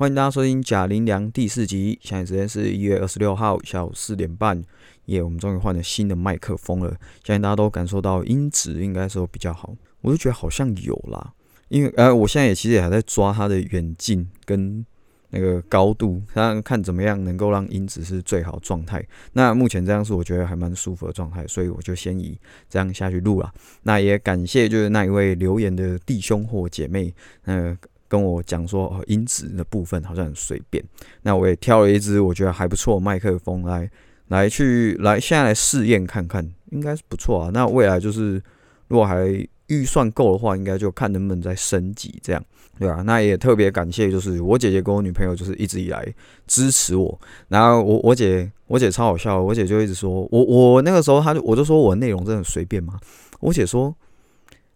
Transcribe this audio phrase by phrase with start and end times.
[0.00, 1.98] 欢迎大家收听《贾玲良》第四集。
[2.00, 4.58] 现在时间是一月二十六号下午四点半。
[5.04, 6.88] 耶，我们终于换了新的麦克风了，
[7.22, 9.76] 相信大家都感受到音质应该说比较好。
[10.00, 11.34] 我就觉得好像有啦，
[11.68, 14.82] 因为呃，我现在也其实也还在抓它的远近跟
[15.28, 19.06] 那个高度，看看怎么样能够让音质是最好状态。
[19.34, 22.38] 那目前这样是我觉得还蛮舒服的状态，所以我就先以
[22.70, 23.52] 这样下去录了。
[23.82, 27.12] 那也感谢就是那一位留言的弟兄或姐妹，
[27.44, 27.76] 呃。
[28.10, 30.84] 跟我讲说，音质的部分好像很随便。
[31.22, 33.88] 那我也挑了一支我觉得还不错麦克风来
[34.26, 37.50] 来去来，现在来试验看看，应该是不错啊。
[37.54, 38.42] 那未来就是
[38.88, 39.24] 如果还
[39.68, 42.44] 预算够的话，应该就看能不能再升级这样，
[42.80, 43.02] 对吧？
[43.02, 46.04] 那也特别感谢，就是我姐姐跟我女朋友就是一直以来
[46.48, 47.16] 支持我。
[47.46, 52.98] 然后我我姐我姐超好笑，我姐就一直说我我那个时候她就我就说我内容真的很随便嘛，
[53.38, 53.94] 我姐说。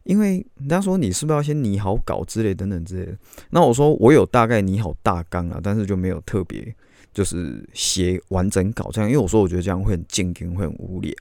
[0.05, 3.19] 因为人家说你是不是要先拟好稿之类等等之类的，
[3.51, 6.75] 那我说我有大概拟好大纲啊，但是就没有特别
[7.13, 11.13] 就是写完整稿这样，因为我说我觉得这样会很静音，会很无聊。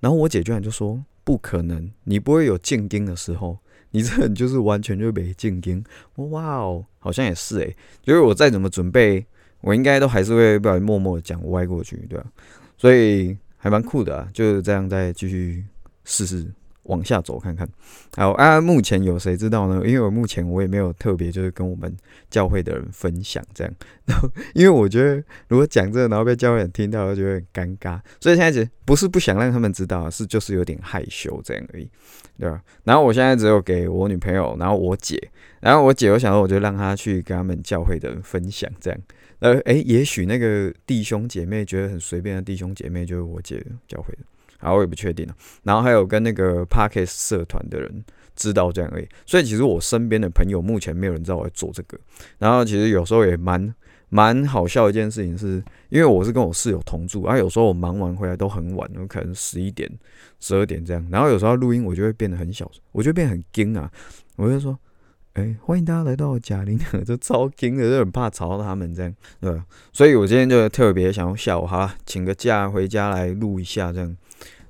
[0.00, 3.58] 然后我姐居然就说不可能，你不会有静音的时候，
[3.90, 5.82] 你这人就是完全就没静音。
[6.16, 9.24] 哇哦，好像也是诶，就是我再怎么准备，
[9.60, 12.26] 我应该都还是会不小心默默的讲歪过去，对吧？
[12.76, 15.64] 所以还蛮酷的啊，就是这样再继续
[16.04, 16.46] 试试。
[16.88, 17.66] 往下走看看，
[18.16, 18.60] 好啊！
[18.60, 19.76] 目前有谁知道呢？
[19.86, 21.94] 因为我目前我也没有特别就是跟我们
[22.28, 23.72] 教会的人分享这样，
[24.06, 31.88] 然 后因为我觉得如果讲这个，然后被教会人听到，就会很尴尬，所以现在只不是不想让他们知道，是就是有点害羞这样而已，
[32.38, 32.60] 对吧？
[32.84, 35.30] 然后我现在只有给我女朋友，然后我姐，
[35.60, 39.00] 然后我姐，我想说我就让她去跟他们教会的人分享这样，
[39.40, 44.20] 呃，诶，也许那个弟兄姐妹觉得很随便的弟兄姐妹，就是我姐教会的。
[44.58, 45.34] 好，我也不确定了。
[45.62, 48.04] 然后还有跟那个 Parkes 社团的人
[48.36, 49.08] 知道这样而已。
[49.24, 51.98] 所以其实我身边的朋友目前没有人知道我在做这个。
[52.38, 53.74] 然后其实有时候也蛮
[54.08, 59.90] 蛮好笑一件事情，是因为我是跟我室友同住，啊，有时候我忙完回来都很晚，有可能十一点、
[60.40, 61.06] 十二点这样。
[61.10, 63.90] 然后有时候录音，我就会变得很小，我就变很惊啊。
[64.36, 64.78] 我就说，
[65.34, 69.62] 哎，欢迎大家来到贾玲， 就超惊的，就很怕吵到他们这样，对？
[69.92, 74.16] 所以我今天就特别想要下午哈，请个假回家来录一下这样。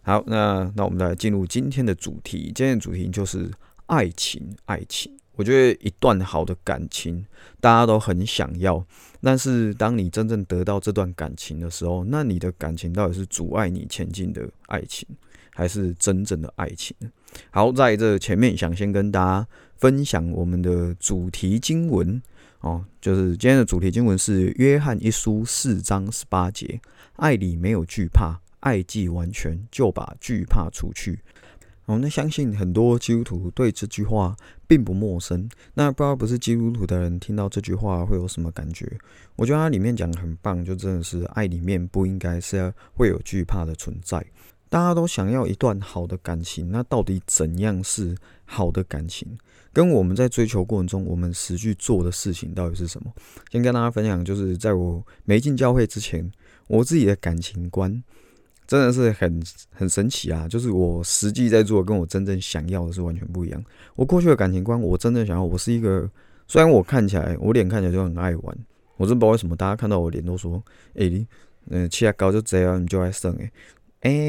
[0.08, 2.50] 好，那那我们来进入今天的主题。
[2.54, 3.50] 今天的主题就是
[3.88, 5.14] 爱情，爱情。
[5.36, 7.26] 我觉得一段好的感情，
[7.60, 8.82] 大家都很想要。
[9.20, 15.06] 但是当你真正得到这段感情的时候，那你的感情到底是阻碍你前进的爱情，
[15.52, 16.96] 还是真正的爱情？
[17.50, 19.46] 好，在这前面想先跟大家
[19.76, 22.22] 分享我们的主题经文
[22.60, 26.80] 哦，就是今天的主题经文是约翰一书四章十八节：
[27.16, 28.40] 爱里没有惧怕。
[28.60, 31.20] 爱既完全，就把惧怕除去。
[31.86, 34.36] 哦，那相信很多基督徒对这句话
[34.66, 35.48] 并不陌生。
[35.72, 38.86] 那不知道不是基督徒的人听到这句话会有什么感觉？
[39.36, 44.22] 我觉得它里面讲的很棒，就真的是爱里面不应该是会有惧怕的存在。
[44.69, 48.14] 大家都想要一段好的感情，那到底怎样是
[48.44, 49.38] 好的感情？
[49.72, 53.10] 跟我们在追求过程中，我们实际做的事情到底是什么？
[53.50, 56.30] 先跟大家分享，就是在我没进教会之前，
[56.66, 58.04] 我自己的感情观。
[58.69, 59.43] 真的是很
[59.73, 60.47] 很神奇啊！
[60.47, 63.65] 就是我实际在做，跟我真正想要的是完全不一样。
[63.97, 66.06] 我过去的感情观，我真正想要，我是一个
[66.47, 68.59] 虽然我看起来，我脸看起来就很爱玩，
[68.99, 70.62] 我真不知道为什么大家看到我脸都说
[70.97, 71.27] ：“哎，你
[71.71, 73.51] 嗯，气压高就这样，你就爱生哎。”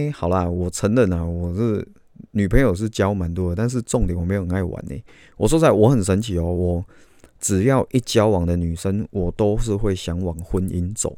[0.08, 1.86] 哎，好啦，我承认啊，我是
[2.32, 4.96] 女朋友是交蛮多的，但是重点我没有很爱玩呢。
[5.36, 6.86] 我说实在，我很神奇哦，我
[7.42, 11.18] 只要一交往的女生，我都是会想往婚姻走，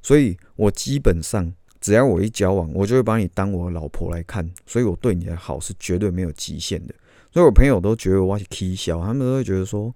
[0.00, 1.52] 所以我基本上。
[1.82, 6.94] 只要我一交往，我就会把你当我老婆来看，所以我对你的好是绝对没有极限的。
[7.32, 9.92] 所以我朋友都觉得我是 K 小，他们都会觉得说，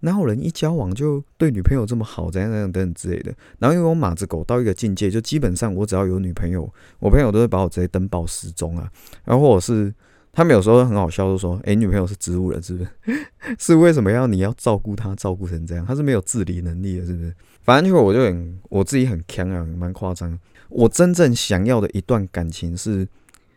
[0.00, 3.32] 哪有人一交往就对女朋友这么好，怎样怎样等等之类的。
[3.58, 8.90] 然后因为我马子狗到一个境界，就基本上我只要有女朋友，我朋友都会把我直接登报失踪啊。
[9.24, 9.94] 然后或者是
[10.32, 13.26] 他们有时候很好笑，就说，诶，女朋友是植物人是不是？
[13.58, 15.84] 是为什么要你要照顾她，照顾成这样？
[15.84, 17.34] 她是没有自理能力的，是不是？
[17.62, 20.38] 反正就我就很我自己很强啊，蛮夸张。
[20.68, 23.06] 我真正想要的一段感情是，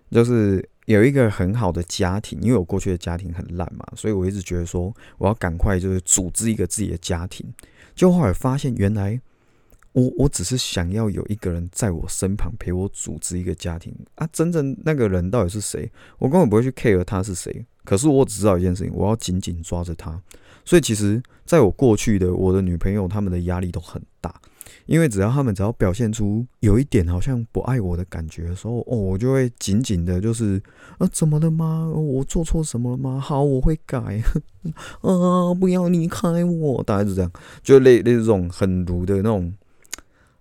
[0.09, 7.45] 就是有一个很好的家庭，因为我过去的家庭很烂嘛，所以我一直觉得说我要赶快就是组织一个自己的家庭。
[7.94, 9.21] 就后来发现，原来
[9.94, 17.66] 我我只是想要有一个人在我身旁陪我组织一个家庭啊，真正那个人到底是谁，我根本不会去 care 他是谁。
[17.86, 20.22] 可是我只知道一件事情，我要紧紧抓着他。
[20.66, 24.34] 所以其实，在我过去的我的女朋友，他们的压力都很大。
[24.86, 30.62] 因为只要他们只要表现出有一点好像不爱我的感觉的时候，哦，我就会紧紧的，就是
[30.98, 31.90] 啊，怎么了吗？
[31.90, 33.19] 我做错什么了吗？
[33.19, 34.22] 好，我会改。
[35.01, 37.31] 啊，不要离开我，大概是这样，
[37.62, 39.54] 就类类这种很毒的那种，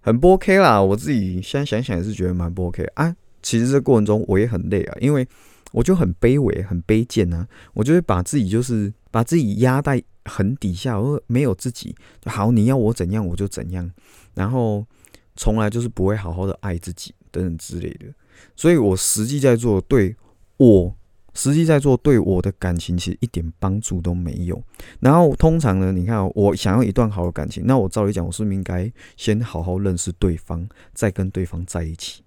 [0.03, 0.83] 很不 OK 啦。
[0.83, 3.17] 我自己现在想想也是觉得蛮不 OK 啊。
[3.43, 5.27] 其实这过程中我也很累啊，因为
[5.73, 11.95] 我就很卑微、很卑贱啊，我就会把自己就是把自己压在很底下，我没有自己。
[12.27, 13.91] 好，你要我怎样我就怎样。
[14.35, 14.87] 然后
[15.35, 18.07] 从来就是不会好好的爱自己等等之类的，
[18.55, 20.15] 所以我实际在做对
[20.59, 20.95] 我
[21.34, 24.62] 实际在做对我的感情其实一点帮助都没有。
[25.00, 32.23] 然后通常呢，你看我想要一段好的感情，那我照理讲，我是不是应该先好好认识对方，再跟对方在一起？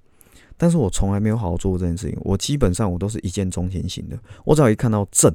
[0.57, 2.17] 但是我从来没有好好做过这件事情。
[2.21, 5.33] 我基本上我都是一见钟情型的，我只要一看到正。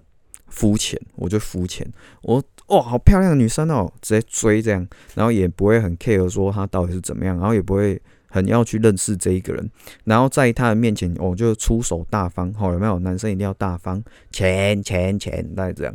[0.52, 1.88] 肤浅，我就肤浅。
[2.22, 4.84] 我哇，好漂亮的女生哦，直接追这样，
[5.14, 9.70] 然后也不会很 care 说她到底是怎么样，然后也不会很要去认识这一个人。
[10.04, 12.98] 然后在他的面前，我就出手大方，好有没有？
[13.00, 15.94] 男生一定要大方，钱钱钱，大概这样。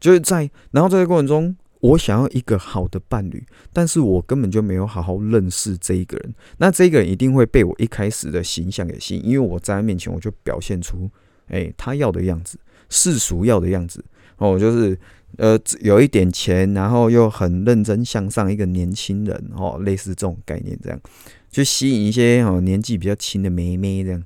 [0.00, 6.34] 就是在，然后这个过程中，我想要一个好的伴侣，但是我根本就没有好好认识这一个人。
[6.56, 11.10] 那这个人一定会被我一开始的形象给吸引，因为我在他面前，我就表现出，
[11.48, 12.58] 哎，他要的样子。
[12.92, 14.04] 世俗要的样子
[14.38, 14.98] 哦，就是
[15.36, 21.00] 呃有一点钱，然后又很认真向上一个年轻人哦，类似这种概念，这样
[21.50, 24.22] 去吸引一些哦年纪比较轻的妹妹这样，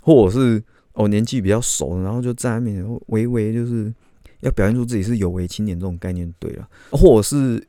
[0.00, 0.62] 或者是
[0.94, 3.92] 哦年纪比较熟，然后就在面微微就是
[4.40, 7.66] 要表现出自己是有为青年这种概念，对了，或者是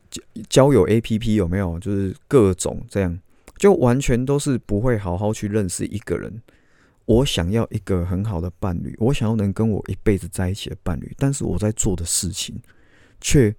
[0.48, 3.18] 交友 A P P 有没有，就是各种这样，
[3.58, 6.42] 就完全都是不会好好去认识一个人。
[7.06, 12.58] 我想要一个很好的伴侣，我想要能跟我一辈子在一起的伴侣，但是我在做的事情
[13.20, 13.54] 却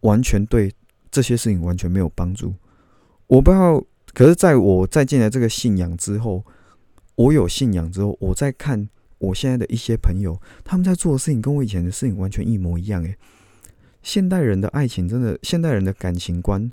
[0.00, 0.72] 完全对
[1.10, 2.54] 这些事情完全没有帮助。
[3.26, 3.84] 我不知道，
[4.14, 6.44] 可是在我再进来这个信仰之后，
[7.14, 8.88] 我有信仰之后，我在看
[9.18, 13.02] 我现在的一些朋友，他们在做的事情跟我以前的事情完全一模一样。
[13.02, 13.16] 诶，
[14.02, 16.70] 现代人的爱情真的，现代人的感情观。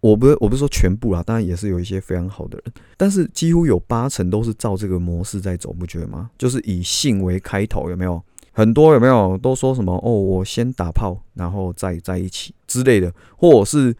[0.00, 6.30] 我不，我不是说全部啦，当然也是有一些非常好的人，但是几乎有八成都是照这个模式在走，不觉得吗？
[6.36, 8.22] 就是以性为开头，有没有？
[8.52, 13.94] 很多有没有都说什么哦，我先打炮，然后再在一起之类的，或者是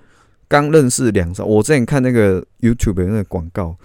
[0.49, 1.45] 刚认识两周。
[1.45, 3.77] 我之前看那个 YouTube 的那个广告，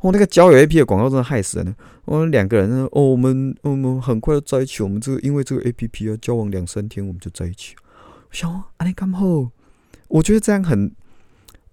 [0.00, 1.74] 哦，那个交友 APP 的广告真的害死人。
[2.04, 7.74] 我们两个人呢，哦，我们我们很快就在一起，我们这个因为这个 APP 要交往两三天，我们就在一起。
[8.30, 9.50] 想啊，你干后，
[10.08, 10.92] 我觉得这样很。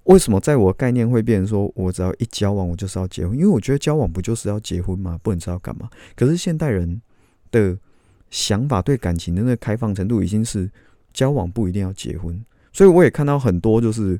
[0.06, 3.38] 为什么在我概念会变成说，我只要一交往，我就是要结婚？
[3.38, 5.18] 因为我觉得交往不就是要结婚吗？
[5.22, 5.88] 不能知道干嘛？
[6.16, 7.00] 可是现代人
[7.52, 7.78] 的
[8.32, 10.68] 想法对感情的那个开放程度，已经是
[11.14, 12.44] 交往不一定要结婚。
[12.74, 14.20] 所以我也看到很多，就是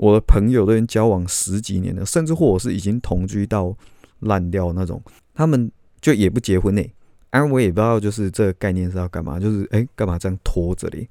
[0.00, 3.76] 我的朋友都已经交往十几年了，甚至或者是已经同居到
[4.20, 5.02] 烂掉那种，
[5.34, 5.70] 他们
[6.00, 6.82] 就也不结婚呢。
[7.28, 9.38] 而我也不知道，就是这个概念是要干嘛？
[9.38, 11.06] 就是哎，干嘛这样拖着嘞？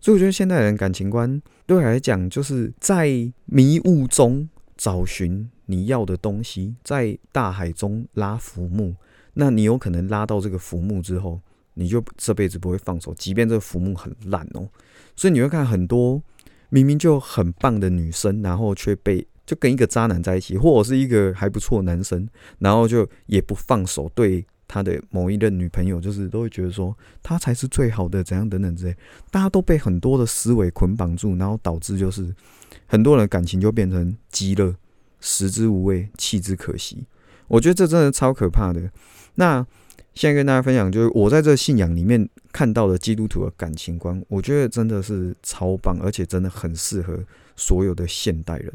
[0.00, 3.08] 所以我觉得现代人感情观对我来讲，就是在
[3.44, 8.96] 迷雾中找寻你要的东西，在大海中拉浮木。
[9.34, 11.40] 那你有可能拉到这个浮木之后，
[11.74, 14.68] 你就这辈子不会放手，即便这个浮木很烂哦。
[15.14, 16.20] 所以你会看很多
[16.70, 22.28] 明明就很棒的女生，然后却被就跟一个渣男在一起，或者是一个还不错男生，
[22.58, 24.46] 然后就也不放手对。
[24.70, 28.94] 他的某一任女朋友，就是都会觉得说他才是最好的，怎样等等之类，
[29.30, 32.34] 大家都被很多的思维捆绑住，然后导致就是
[32.84, 34.76] 很多人感情就变成极乐，
[35.20, 37.06] 食之无味，弃之可惜。
[37.46, 38.92] 我觉得这真的超可怕的。
[39.36, 39.66] 那
[40.18, 47.16] 现在跟大家分享，就是我在这信仰里面看到的基督徒的感情观，我觉得真的是超棒，而且真的很适合
[47.54, 48.72] 所有的现代人。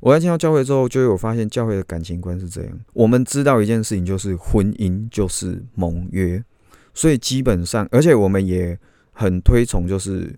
[0.00, 2.78] 我在进到教会之后，就有发现教会的感情观是这样。
[2.92, 6.44] 我们知道一件事情，就是婚姻就是盟约，
[6.92, 8.78] 所以基本上，而且我们也
[9.12, 10.30] 很推崇，就是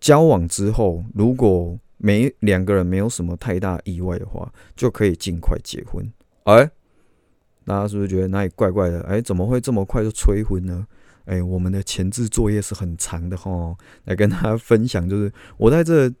[0.00, 6.04] 交往之后，如果没两个人没有什么太大意外的话，就可以尽快结婚。
[6.46, 6.68] 哎，
[7.64, 9.00] 大家是不是觉得哪里怪怪的？
[9.02, 10.86] 哎，怎么会这么快就催婚呢？
[11.24, 13.76] 哎，我们的前置作业是很长的哈。
[14.04, 16.12] 来跟大家分享，就是我在这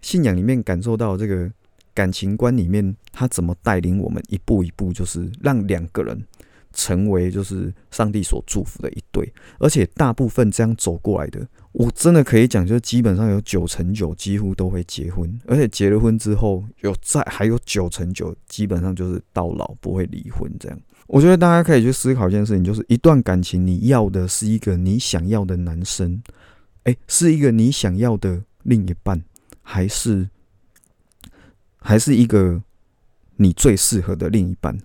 [0.00, 1.50] 信仰里面感受到这个。
[1.94, 6.16] 感情观里面，他怎么带领我们一步一步，就是让两个人
[6.72, 9.28] 成为就是上帝所祝福的一对，
[9.58, 20.50] 而且大部分这样走过来的，我真的可以讲，就是基本上有九成九几乎都会结婚，而且结了婚之后，有在还有九成九基本上就是到老不会离婚。
[20.58, 26.22] 这样，我觉得大家可以去思考一件事情，就是一段感情，你要的是一个你想要的男生，
[26.84, 29.22] 哎，是一个你想要的另一半，
[29.62, 30.28] 还是？
[31.80, 32.60] 还是一个
[33.36, 34.76] 你最适合的另一半？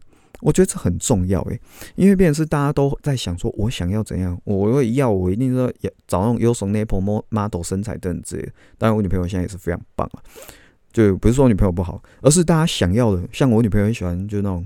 [0.44, 1.60] 我觉得这很重要诶，
[1.96, 8.52] 因为变成是大家都在想说，我想要怎样，我会要我一定说要找那种优胜 nipple model 身材等等之类的。
[8.78, 10.20] 当然，我女朋友现在也是非常棒啊，
[10.92, 13.24] 就不是说女朋友不好，而是大家想要的。
[13.32, 14.66] 像我女朋友很喜欢，就那种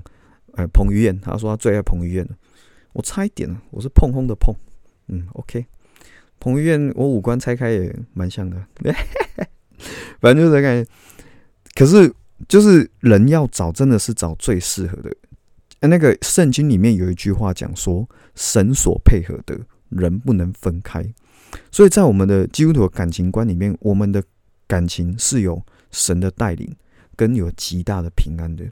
[0.54, 2.28] 呃彭于晏，她说她最爱彭于晏。
[2.92, 4.52] 我差一点，我是碰轰的碰，
[5.06, 5.64] 嗯，OK。
[6.40, 8.56] 彭于晏，我五官拆开也蛮像的，
[10.20, 10.90] 反正就是感觉。
[11.74, 12.12] 可是，
[12.48, 15.14] 就是人要找，真的是找最适合的。
[15.86, 19.56] 那个圣经里面有一句话讲说：“神所配合的
[19.90, 21.06] 人不能分开。”
[21.70, 24.22] 所以在我们的基督徒的感情观里面，我们的
[24.66, 26.74] 感情是有神的带领，
[27.14, 28.64] 跟有极大的平安的。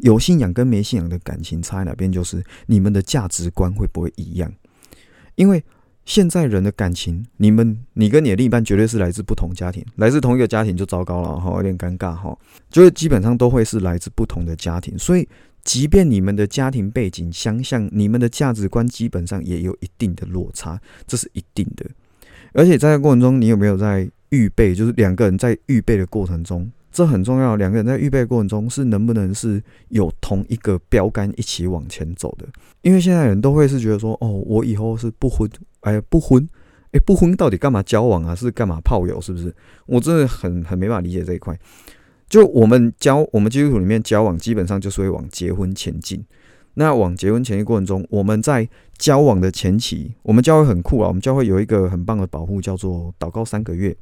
[0.00, 2.12] 有信仰跟没信仰的感情差在哪边？
[2.12, 4.52] 就是你们的价值观会不会一样？
[5.34, 5.64] 因为
[6.04, 12.36] 现在人的感情，你们你跟你的另一半绝对是来自不同家庭，来自同一个家庭就糟糕了哈，有点尴尬哈。
[12.70, 15.26] 就是基本上都会是来自不同的家庭，所以
[15.68, 21.84] 即便你们的家庭背景相像，你们的价值观基本上也有一定的落差，这是一定的。
[22.54, 24.74] 而且在这过程中，你有没有在预备？
[24.74, 26.66] 就是两个人在预备的过程中。
[26.90, 32.48] 这很重要，两个人在预备过程中是能不能是有同一个标杆一起往前走的？
[32.80, 35.46] 因为现在人都会是觉得说，哦，我以后是不婚，
[35.80, 36.48] 哎，不婚，
[36.92, 38.34] 哎，不婚到底干嘛交往啊？
[38.34, 39.20] 是干嘛炮友？
[39.20, 39.54] 是不是？
[39.84, 41.54] 我真的很很没办法理解这一块。
[42.28, 46.24] 就我们交我们基督徒里面交往，基本上就是会往结婚前进。
[46.78, 48.66] 那往结婚前的过程中，我们在
[48.98, 53.94] 交往的前期，我们教会很酷啊，我们教会有一个很棒的保护，叫做祷告三个月。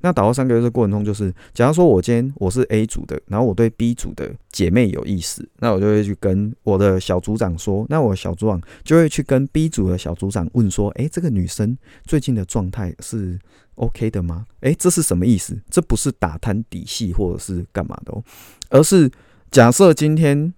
[0.00, 13.38] 那祷告三个月的过程中，就是假如说我今天我是 A 组的，然后我对 B 组的姐妹有意思，那我就会去跟我的小组长说，那我小组长就会去跟 B 组的小组长问说，诶，这个女生最近的状态是
[13.74, 14.46] OK 的吗？
[14.60, 15.60] 诶，这是什么意思？
[15.68, 18.24] 这不是打探底细或者是干嘛的哦，
[18.70, 19.10] 而是
[19.50, 20.52] 假设今天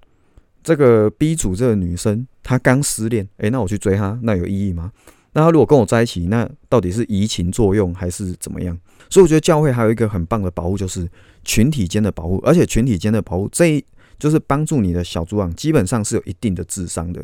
[0.65, 4.91] 这个 B 组这个女生她刚失恋，诶，那我去追她，那有意义吗？
[5.35, 8.77] 那她如果跟我在一起，那到底是移情作用还是怎么样？
[9.11, 11.09] 所以我觉得教会还有一个很棒的保护，就是
[11.45, 13.85] 群体间的保护，而且群体间的保护，这一
[14.19, 17.23] 就是帮助你的小组长基本上是有一定的智商的。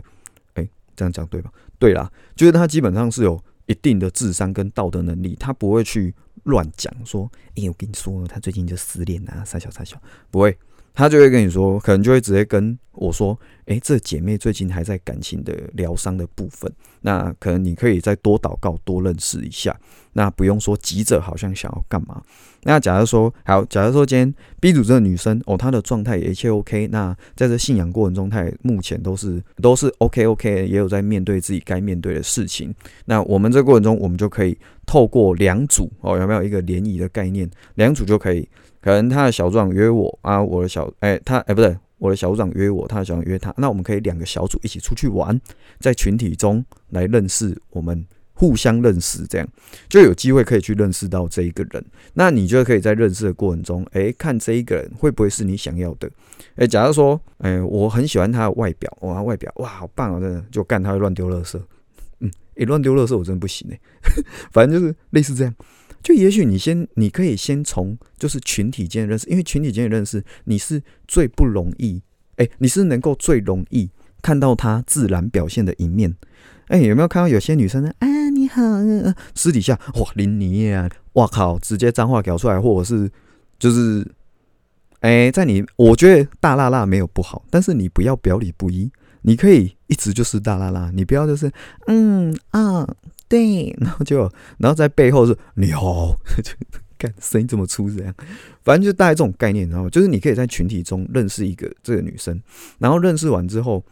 [0.55, 1.51] 哎，这样讲对吧？
[1.79, 9.97] 对啦，就是他基本上是有一定的智商跟道德能力，他不会去乱讲说，哎，我跟你说，他最近就失恋啊，傻小傻小，
[10.31, 10.59] 不会。
[10.93, 16.71] 他就会跟你说，可能就会直接跟我说：“诶，这姐妹最近还在感情的疗伤的部分，
[17.01, 19.75] 那可能你可以再多祷告，多认识一下。
[20.13, 22.21] 那不用说急着，好像想要干嘛。
[22.65, 26.89] 那假如说好，假如说今天 B 组这个女生哦，她的状态也一切 OK。
[26.89, 32.75] 那在这信仰过程中，她也目前都是都是 OK OK，也有在面对自己该面对的事情。
[33.07, 37.49] 那我们这过程中，我们就可以透过两组哦，有没有一个联谊的概念？
[37.77, 38.47] 两组就可以。”
[38.81, 45.39] 可能他的小组长约我啊，我的小哎他哎不对，我的小组长约我，他的小组约他，那我们可以两个小组一起出去玩，
[45.79, 49.47] 在群体中来认识我们互相认识，这样
[49.89, 51.85] 就有机会可以去认识到这一个人。
[52.15, 56.11] 那你就可以在认识的过程中，哎，看这一个人会不会是你想要的？
[56.57, 61.61] 哎，假如说，哎，我很喜欢他的外表，哇，外表哇好棒啊，真的就干他会乱丢垃圾，
[62.21, 63.79] 嗯，哎，乱丢垃圾我真的不行哎，
[64.53, 65.55] 反正就是类似这样。
[66.03, 72.03] 就也许你先，你可以先从就是群体间认识，因为群体间认识，你是最不容易，
[72.37, 73.91] 哎，你是能够最容易
[74.23, 76.17] 看到他自然表现的一面。
[76.69, 77.93] 哎，有没有看到有些女生呢？
[77.99, 78.63] 啊，你好，
[79.35, 83.11] 私底下哇，林尼啊，哇靠，直接脏话搞出来，或者是
[83.59, 84.07] 就是，
[85.01, 88.91] 哎，在你，我觉得大辣辣没有不好，但是你不要表里不一，
[89.23, 91.53] 你可以一直就是大辣辣，你不要就是
[91.89, 92.89] 嗯啊。
[93.31, 96.53] 对，然后就，然后在背后是你好， 就
[96.99, 98.13] 干声音这么粗这样，
[98.65, 102.43] 反正就大概这种概念，然后就是你可以在群体中认识一个这个女生，
[102.79, 103.85] 然后认识完之后，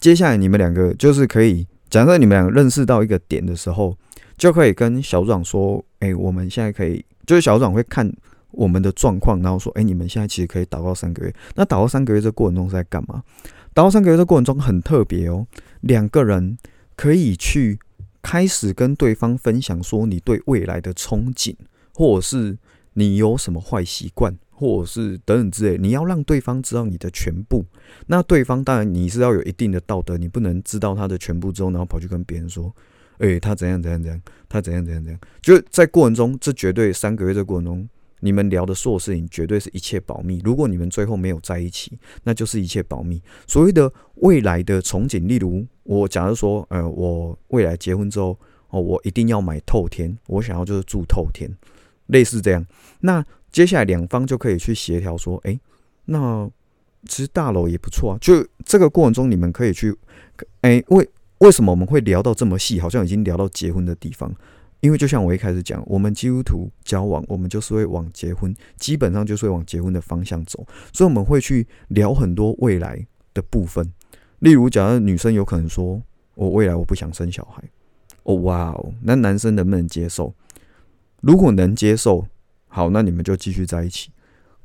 [0.00, 3.94] 接下来你们两个就是可以，假设你们两个认识到一个点的时候，
[4.38, 8.10] 就可以跟小组长说，哎，我们现在可以，就是小组长会看
[8.52, 13.22] 我们的状况，然后说，哎，你们现在其实可以祷告三个月，那祷告三个月这过程中是在干嘛？
[13.74, 15.46] 祷告三个月这过程中很特别哦，
[15.82, 16.56] 两个人
[16.96, 17.78] 可以去。
[18.30, 21.56] 开始跟对方分享说你对未来的憧憬，
[21.94, 22.58] 或者是
[22.92, 27.64] 你有什么坏习惯，或者是等等之类，你要让对方知道你的全部。
[28.06, 32.70] 那对方当然你是要有一定的道德，你不能知道他的全部之后，然后跑去跟别人说，
[33.20, 35.18] 诶，他怎样怎样怎样，他怎样怎样怎样。
[35.40, 37.88] 就在过程中，这绝对三个月的过程中。
[38.20, 40.40] 你们聊的所有事情绝对是一切保密。
[40.44, 43.22] 如果你们最后没有在一起，那就是一切保密。
[43.46, 48.38] 所谓的未来的憧憬，例如我假如说，呃，我未来结婚之后，
[48.70, 51.50] 哦，我一定要买透天，我想要就是住透天，
[52.06, 52.66] 类似这样。
[53.00, 55.58] 那接下来两方就可以去协调说，诶，
[56.06, 56.50] 那
[57.06, 58.18] 其实大楼也不错啊。
[58.20, 59.96] 就这个过程中，你们可以去，
[60.62, 61.08] 哎，为
[61.38, 62.80] 为什么我们会聊到这么细？
[62.80, 64.34] 好像已经聊到结婚的地方。
[64.80, 73.92] 因为就像我一开始讲，我们基督徒交往，我们就是会往结婚，基本上就是会往结婚的方向走，所以我们会去聊很多未来的部分。
[74.38, 76.00] 例如，假如女生有可能说
[76.36, 77.62] ：“我未来我不想生小孩。”
[78.22, 80.32] 哦，哇哦，那男生能不能接受？
[81.20, 82.24] 如果能接受，
[82.68, 84.10] 好，那你们就继续在一起，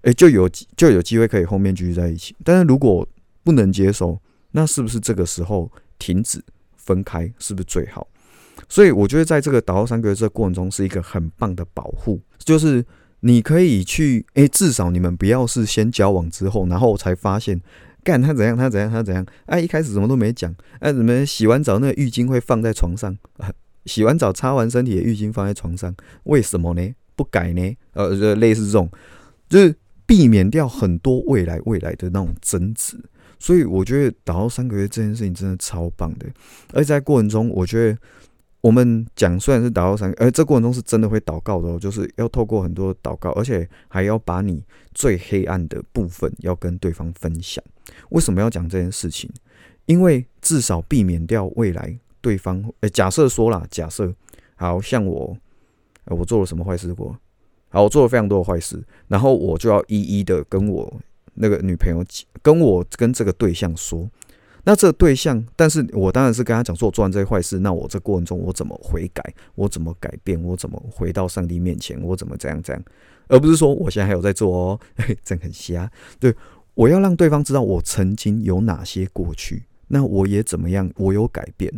[0.01, 2.35] 诶，就有就有机会可以后面继续在一起。
[2.43, 3.07] 但是如果
[3.43, 6.43] 不能接受，那是不是这个时候停止
[6.75, 8.07] 分开，是不是最好？
[8.69, 12.83] 所以我觉得，在这个祷告三个月这过程中，是一个很棒的保护，就是
[13.21, 17.59] 你可以去，诶，至少你们不要是先交往之后，然后才发现，
[18.03, 23.15] 干他怎样，他怎样，他怎样， 哎，一开始什么都没讲，哎，怎么洗完澡那浴巾会放在床上，
[23.85, 25.93] 洗完澡擦完身体的浴巾放在床上，
[26.23, 26.93] 为什么呢？
[27.15, 27.75] 不改呢？
[27.93, 28.89] 呃，类似这种，
[29.49, 32.97] 就是避免掉很多未来未来的那种争执。
[33.39, 36.27] 所以我觉得祷告三个月这件事情真的超棒的，
[36.73, 37.97] 而在过程中，我觉得。
[38.63, 47.61] 我们讲虽然是祷告三，而这过程中是真的会祷告的哦，就是要透过很多祷告，而且还要把你最黑暗的部分要跟对方分享。
[48.11, 49.29] 为什么要讲这件事情？
[49.85, 54.13] 因为至少避免掉未来对方，呃，假设说啦，假设
[54.55, 55.35] 好像我，
[56.05, 57.17] 我做了什么坏事过？
[57.67, 61.01] 好，我做了非常多的坏事，然后我就要一一的跟我
[61.33, 62.01] 那个女朋友，
[62.41, 64.09] 跟我跟这个对象说。
[64.65, 69.21] 那这对象，但是我当然是跟他讲说，我做完这些坏事，那我这过程中我怎么悔改，
[69.55, 72.81] 我怎么改变，我怎么回到上帝面前，我怎么这样这样，
[73.27, 74.79] 而不是说我现在还有在做哦，
[75.21, 75.91] 真很瞎。
[76.17, 76.33] 对，
[76.75, 81.69] 我要让对方知道我曾经有哪些过去，那我也怎么样，我有改变，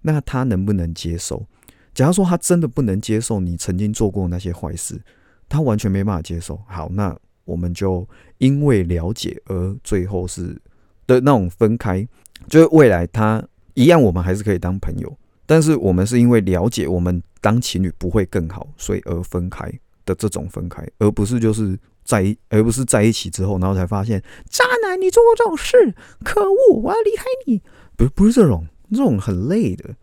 [0.00, 1.44] 那他能不能接受？
[1.92, 4.98] 假如说他真的不能接受你曾经做过那些坏事，
[5.46, 6.58] 他完全没办法接受。
[6.66, 10.58] 好，那我们就因为了解而最后是
[11.06, 12.08] 的那种分开。
[12.48, 13.42] 就是未来他
[13.74, 19.70] 一样，我们还是可以当朋友，但是我们是因为了解我们当情侣不会更好，所以而分开
[20.04, 25.94] 的这种分开，而不是就是在而不是在一起之后，然后才发现渣男你做过这种事，
[26.24, 27.62] 可恶，我要离开你，
[27.96, 29.94] 不不是这种，这种很累的，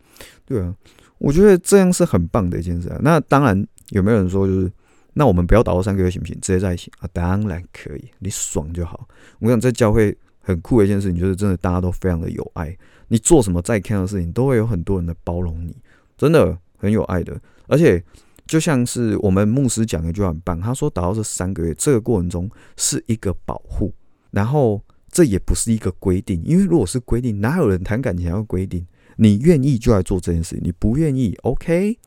[0.46, 0.74] 对啊，
[1.18, 2.98] 我觉得这样是很棒的一件事啊。
[3.02, 4.72] 那当然有没有人说就是
[5.12, 6.34] 那我们不要打到三个月行不行？
[6.40, 7.08] 直接在一起啊？
[7.12, 9.06] 当然可以，你爽就好。
[9.40, 10.16] 我想在教会。
[10.48, 12.74] 很酷的一件事情，就是真的大家都非常的有爱。
[13.08, 15.76] 你做什么再看的事情，都会有很多人的包容你，
[16.16, 17.38] 真的很有爱的。
[17.66, 18.02] 而且
[18.46, 23.92] 就像是我们牧师讲的一句很棒，他说达到这三个月这个过程中是一个保护，
[24.30, 28.86] 然后这也不是一个规定，因为如果是规定，哪有人谈感情要规定？
[29.16, 31.98] 你愿意就来做这件事情，你不愿意，OK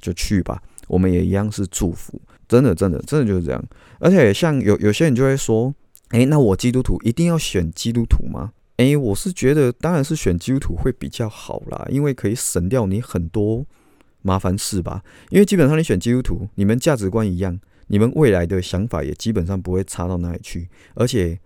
[0.00, 0.62] 就去吧。
[0.88, 3.62] 我们也一样是祝福，真的真的真的就是这样。
[3.98, 5.74] 而且像有有些人就会说。
[6.10, 8.52] 哎，那我基督徒一定要选基督徒吗？
[8.76, 13.64] 哎，我是觉得当然是选基督徒会比较好啦，因为可以省掉你很多
[14.22, 15.02] 麻烦事吧。
[15.28, 21.38] 因为基本上你选基督徒，你们价值观一样，你们未来的想法也基本上不会差到哪里去，而且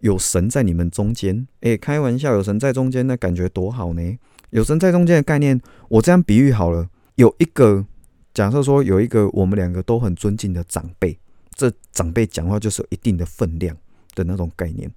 [0.00, 1.46] 有神在你们中间。
[1.60, 4.18] 哎，开玩笑，有神在中间，那感觉多好呢！
[4.50, 7.84] 有神在中间的概念，我这样比喻好了，有一个
[8.32, 11.18] 假设说，有一个我们两个都很尊敬的长辈，
[11.54, 13.76] 这长辈讲话就是有一定的分量。
[14.16, 14.90] 的那种概念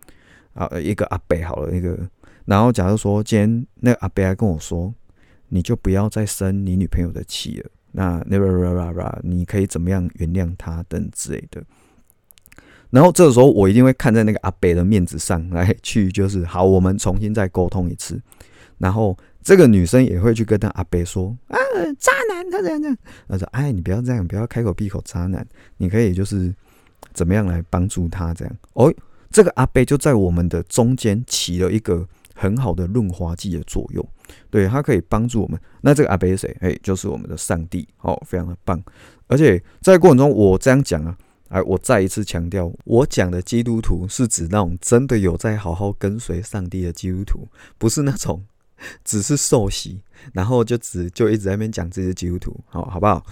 [0.55, 1.95] 啊，一个阿伯好了，一个，
[2.45, 4.91] 然后假如说今天那个阿伯来跟我说，
[5.49, 11.61] 你就不要再生你女朋友的气了，那那你可以怎么样原谅他等之类的。
[12.89, 18.19] 然后这个时候我一定会看在那个阿伯的面子上来去，就是好，我们重新再沟通一次。
[18.79, 21.57] 然后这个女生也会去跟他阿伯说啊，
[21.99, 25.45] 渣男他这样这样，他说哎，你不要这样，不要开口闭口渣男，
[25.77, 26.51] 你可以就是
[27.13, 28.91] 怎么样来帮助他这样哦。
[29.31, 34.07] 这个阿贝就在我们的中间起了一个很好的润滑剂的作用，
[34.49, 35.59] 对他可以帮助我们。
[35.81, 36.57] 那这个阿贝是谁？
[36.61, 38.81] 哎，就是我们的上帝，哦，非常的棒。
[39.27, 41.17] 而且在过程中，我这样讲啊，
[41.49, 48.43] 哎，我再一次强调，我讲的基督徒是指那种真的有在好好跟随上帝的基督徒，不是那种
[49.03, 50.01] 只是受洗，
[50.33, 53.23] 然后就只就一直在那边讲自己是基督徒，好好不好？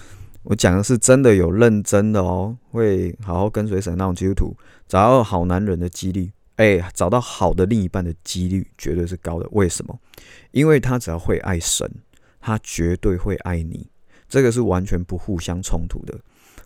[0.44, 4.56] 我讲的是真的有认真的哦，会好好跟随神那种基督徒，
[4.88, 9.48] 找到好男人的几率，哎，找到好的另一半的几率绝对是高的。
[9.52, 10.00] 为什么？
[10.52, 11.90] 因为他只要会爱神，
[12.40, 13.90] 他绝对会爱你，
[14.30, 16.18] 这个是完全不互相冲突的。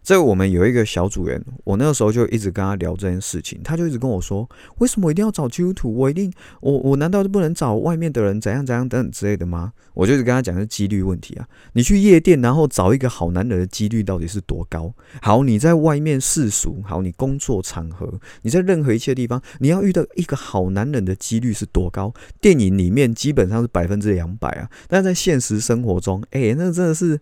[0.03, 5.93] 这我们有一个小组员，我那个时候就一直跟他聊这件事情，他就一直跟我说，为什么一定要找基督徒？
[5.93, 9.73] 我一定，我我难道就不能找外面的人怎样怎样等等之类的吗？
[9.93, 11.47] 我就是跟他讲是几率问题啊。
[11.73, 14.91] 你去夜店，然后找一个好男人的几率到底是多高？
[15.21, 18.11] 好，你在外面世俗，好，你工作场合，
[18.41, 22.11] 你在任何一切地方，你要遇到一个好男人的几率是多高？
[22.41, 27.19] 电影里面基本上是百分之两百啊，但在现实生活中，哎，那真的是。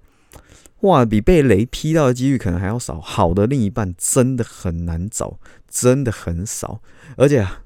[0.81, 3.01] 哇，比被雷劈到的几率可能还要少。
[3.01, 5.39] 好的另一半真的很难找，
[5.69, 6.81] 真的很少，
[7.17, 7.63] 而且啊，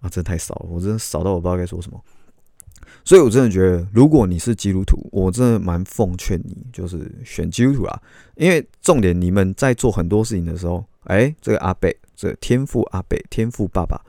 [0.00, 2.00] 啊真的太少了，我真的少到我不知道该说什么。
[3.04, 8.00] 所以我真的觉得，如果你是基督徒，我真的蛮奉劝你，就是选基督徒啊。
[8.36, 14.00] 因为重点，你们在做很多事情的时候，哎，这个阿贝，这天赋阿贝，天赋爸爸。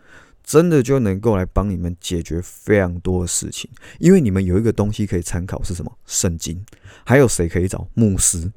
[0.43, 5.91] 真的就能够来帮你们解决非常多的事情，因为你们有一个东西可以参考是什么？
[6.06, 6.63] 圣经。
[7.06, 7.88] 还有谁可以找？
[7.93, 8.51] 牧师。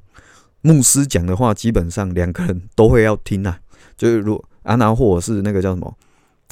[0.63, 3.61] 牧师讲的话，基本上两个人都会要听啊。
[3.97, 5.97] 就是如安娜或者是那个叫什么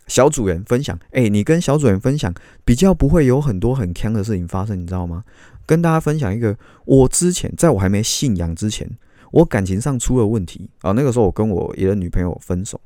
[0.06, 2.32] 小主人分享，哎，你跟小主人分享，
[2.64, 5.24] 比较不会有很多很坑的事情发生，你知道吗？
[5.66, 8.88] 跟大家分享一个，我之前在我还没信仰之前，
[9.32, 10.92] 我感情上出了问题啊。
[10.92, 12.80] 那个时候我跟我一个女朋友分手。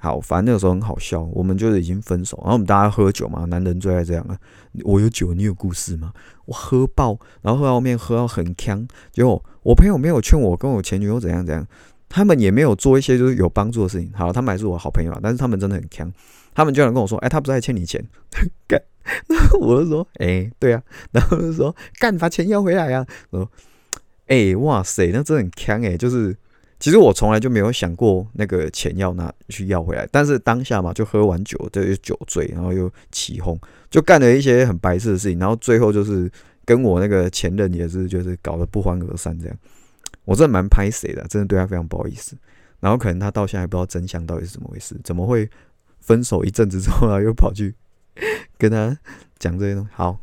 [0.00, 4.38] 好，反正那个时候很好笑，我们就是已经分手，然后我们大家喝酒嘛，男人最爱这样了。
[4.84, 6.12] 我有酒，你有故事吗？
[6.44, 11.66] 我喝爆，然后喝到后面喝到很呛，结果我朋友没有劝我跟我前女友怎样怎样，
[12.08, 14.08] 他们也没有做一些就是有帮助的事情。
[14.14, 16.08] 好，他们还是我好朋友啊，但是他们真的很呛，
[16.54, 18.00] 他们居然跟我说，哎，他不是还欠你钱？
[18.68, 18.80] 干，
[19.26, 20.80] 然后我就说，哎，对啊，
[21.10, 23.04] 然后就说，干，把钱要回来啊。
[23.30, 23.50] 我说，
[24.28, 26.36] 哎，哇塞，那真的很呛哎，就是。
[26.78, 33.58] 其实我从来就没有想过那个钱要拿去要回来，但是当下嘛，就喝完酒，就酒醉，然后又起哄，
[33.90, 36.30] 就干了一些很白痴的事情，然后最后就是
[36.64, 39.56] 跟我那个前任也是，就是搞得不欢而散这样。
[40.24, 42.36] 我真的蛮拍谁的，真的对他非常不好意思。
[42.78, 45.50] 然后可能他到现在还不知道真相到底是怎么回事，怎么会
[46.00, 47.74] 分手一阵子之后啊，又跑去
[48.56, 48.96] 跟他
[49.38, 49.90] 讲这些东西？
[49.94, 50.16] 好，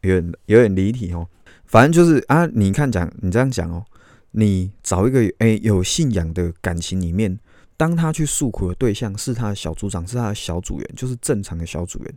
[0.00, 1.24] 有点有点离题哦。
[1.66, 3.84] 反正就是啊，你看讲你这样讲哦。
[4.32, 7.38] 你找一个诶有信仰的感情里面，
[7.76, 12.14] 当他去诉苦的对象是他的小组长，是他的小组员，就是正常的小组员。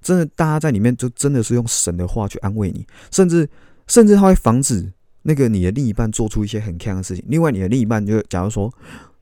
[0.00, 3.48] 真的，大家在里面就真的是用神的话去安慰你，甚至
[3.86, 7.24] 甚至他会防止那个你的另一半做出一些很坑的事情。
[7.28, 8.72] 另外，你的另一半就假如说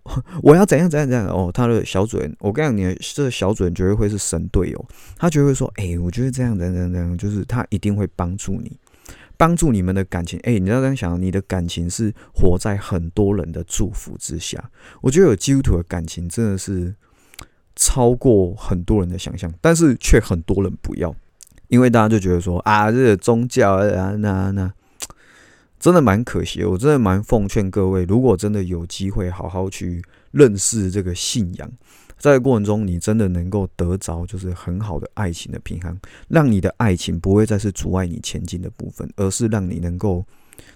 [0.42, 8.72] 我要怎样怎样怎样哦，他的小主人，我跟你讲，你的这个小主人绝对会是神队友，他绝对会说，哎，我觉得这样怎样怎样，就是他一定会帮助你。
[9.40, 14.70] 帮助你们的感情，哎，你要这样想，你的感情是活在很多人的祝福之下。
[15.00, 16.94] 我觉得有基督徒的感情真的是
[17.74, 21.16] 超过很多人的想象，但是却很多人不要，
[21.68, 24.70] 因为大家就觉得说啊，这个宗教啊，那那
[25.78, 26.62] 真的蛮可惜。
[26.62, 31.72] 我真的蛮奉劝各位，如果真的有机会好好去认识这个信仰。
[32.20, 40.22] 在过程中，你真的能够得着就是很好的爱情的平衡，让你的爱情不会再是阻碍你前进的部分，而是让你能够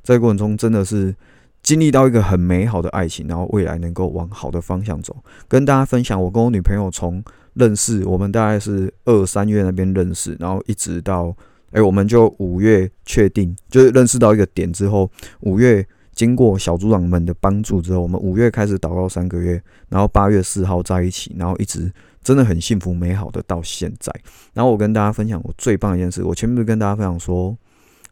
[0.02, 1.14] 在过程中真的是
[1.62, 5.14] 经历到一个很美好的爱情，然后未来能够往好的方向走。
[5.46, 11.36] 跟大家分享，我跟我女朋友从认识，我们大概是二三月那边认识，然后一直到
[11.72, 15.86] 哎，我们就五月确定，就是认识到一个点之后，五月。
[16.14, 24.12] 经过小组长们的帮助之后，我们五月开始祷告三个月，然后八月四号在一起，然后一直真的很幸福美好的到现在。
[24.52, 27.56] 然后我跟大家分享我最棒一件事，我前面跟大家分享说，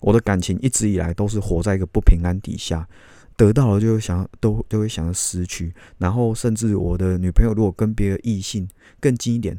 [0.01, 2.87] 我的感情一直以来都是活在一个不平安底下，
[3.37, 8.69] 得到了就会想都都会想要失去，然后甚至我的女朋友如果跟别的异性
[9.01, 9.59] 更近一点，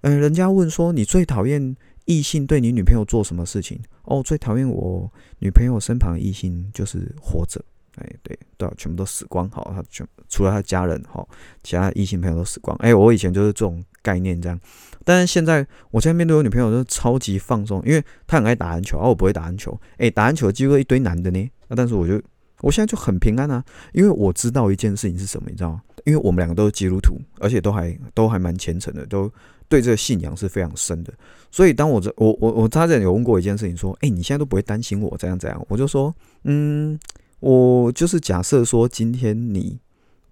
[0.00, 1.76] 嗯，人家问说你最讨厌。
[2.08, 3.78] 异性对你女朋友做什么事情？
[4.04, 7.62] 哦，最讨厌我女朋友身旁异性就是活着，
[7.96, 11.28] 哎，对，对，全部都死光，好，他全除了他家人，好，
[11.62, 12.74] 其他异性朋友都死光。
[12.78, 14.58] 哎，我以前就是这种概念这样，
[15.04, 22.18] 但是现在我现在面对我女朋友都超级放松，因为她很爱打篮球，而我不会打篮球，哎，打篮球几乎一堆男的呢，那但是我就
[22.62, 25.82] 我现在就很平安啊，因为我知道一件事情是什么，你知道吗？
[26.06, 29.30] 因为我们两个都是基督徒，而且都还都还蛮虔诚的，都。
[29.68, 31.12] 对这个信仰是非常深的，
[31.50, 35.66] 所以当我这我我我他这有问过一件事情，说，哎，你现在都不会担心我怎样怎样？
[35.68, 36.98] 我就说，嗯，
[37.40, 39.78] 我就是假设说，今天你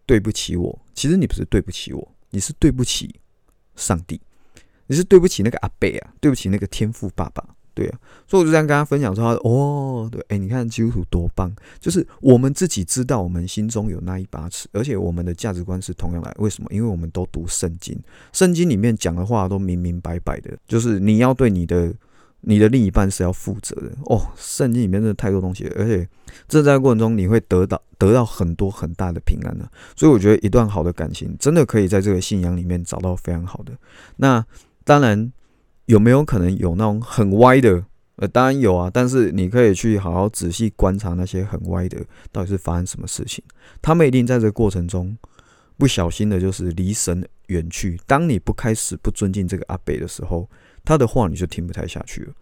[0.06, 3.14] 对不起我，其实你不是对不起我，你是对不起
[3.74, 4.20] 上帝，
[4.86, 7.55] 你是对不起那个阿贝啊，对不起那个天赋爸爸。
[7.76, 16.34] 对啊，所以我就这样跟他分享说，哦，对，哎，你看基督徒多棒，就是我们自己知道我们心中有那一把尺，而且我们的价值观是同样来。
[16.38, 16.68] 为什么？
[16.72, 17.94] 因为我们都读圣经，
[18.32, 21.92] 圣经里面讲的话都明明白白的，就是你要对你的
[22.40, 24.26] 你的另一半是要负责的哦。
[24.38, 26.08] 圣经里面真的太多东西，而且
[26.48, 29.70] 这在过程中你会得到得到很多很大的平安的。
[29.94, 33.72] 所以我觉得一段好的感情真的可以在这个信仰里面找到非常好的。
[34.16, 34.42] 那
[34.82, 35.30] 当然
[35.86, 37.84] 有没有可能有那种很歪的？
[38.16, 41.98] 呃，当然有啊，但是你可以去好好仔细观察那些很歪的
[42.32, 43.44] 到底是发生什么事情。
[43.82, 45.14] 他们一定在这个过程中
[45.76, 48.00] 不小心的，就是离神远去。
[48.06, 50.48] 当你不开始不尊敬这个阿北的时候，
[50.82, 52.32] 他的话你就听不太下去了。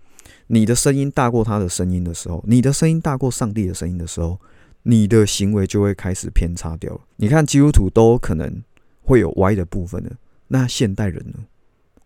[0.46, 4.38] 你的声音大过他的声音的时候，你的声音大过上帝的声音的时候，
[4.84, 7.00] 你的行为就会开始偏差掉了。
[7.16, 8.62] 你看基督徒都可能
[9.02, 10.12] 会有歪的部分的，
[10.46, 11.40] 那现代人呢，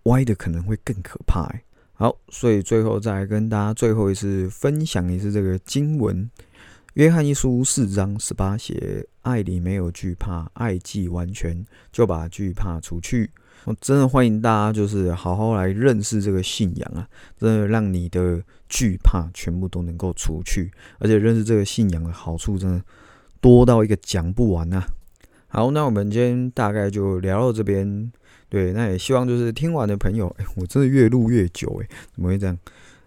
[0.08, 1.42] 歪的可能会更可怕。
[1.44, 6.24] 哎，好，所以最后再跟大家最后一次分享一次这个经文，
[6.94, 13.30] 《约翰一书》四章十八节：爱里没有惧怕，爱既完全，就把惧怕除去。
[13.64, 17.06] 我真的欢迎大家，就是好好来认识这个信仰啊！
[17.36, 22.82] 真的让你的惧怕全部都能够除去，而且认识这个信仰的好处真的
[23.40, 24.86] 多到一个讲不完啊！
[25.48, 28.10] 好，那我们今天大概就聊到这边。
[28.48, 32.58] 对，那也希望就是听完的朋友，哎，我真的越录越久，哎，怎么会这样？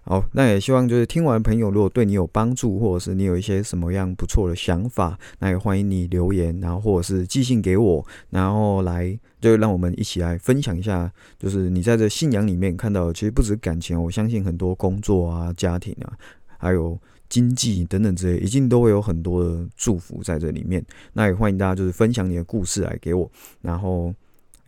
[0.03, 16.17] 好，那也希望就是听完的朋友，如果对你有帮助，或者是你有一些什么样不错的想法，那也欢迎你留言，然后或者是寄信给我，然后来就让我们一起来分享一下，就是你在这信仰里面看到，其实不止感情，我相信很多工作啊、家庭啊，
[16.57, 16.99] 还有
[17.29, 20.83] 经济等等之类，一定都会有很多的祝福在这里面。
[21.13, 23.29] 那也欢迎大家就是分享你的故事来给我，
[23.61, 24.11] 然后，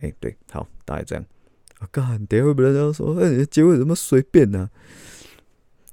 [0.04, 1.24] 哎，对，好，大概这样。
[1.78, 4.68] 啊，干，等会不能这样说，哎，你的结尾怎么随便呢？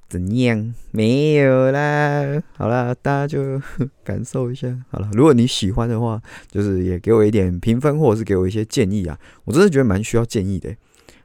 [0.10, 0.74] 怎样？
[0.91, 3.62] 没有啦，好啦，大家就
[4.04, 4.78] 感受一下。
[4.89, 9.17] 好了，如果你喜欢的话，就是也给我一点评分，或者是给我一些建议啊。
[9.45, 10.76] 我真的觉得蛮需要建议的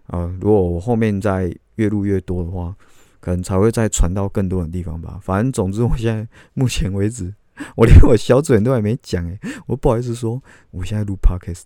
[0.06, 0.32] 啊。
[0.40, 2.76] 如果我后面再越录越多的话，
[3.18, 5.18] 可能才会再传到更多的地方吧。
[5.20, 7.34] 反正总之，我现在目前为止，
[7.74, 11.64] 我连我小嘴都还没讲诶，我不好意思说，我现在录 podcast，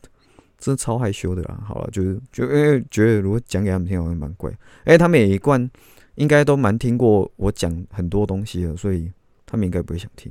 [0.60, 1.60] 真的超害羞的啦。
[1.66, 4.52] 好了，就是就因为觉得如果讲给他们听，好像蛮怪。
[4.84, 5.68] 哎，他们也一贯。
[6.16, 9.10] 应该都蛮听过我讲很多东西的，所以
[9.46, 10.30] 他们应该不会想听。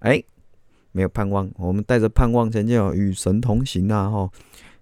[0.00, 0.20] 哎，
[0.90, 4.10] 没有盼望，我们带着盼望前进，与神同行啊！
[4.10, 4.28] 哈，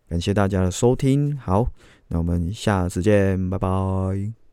[0.09, 1.69] 感谢大家的收听，好，
[2.07, 4.38] 那我们下次见，拜拜。